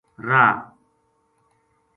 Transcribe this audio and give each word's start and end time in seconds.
راہ 0.27 0.51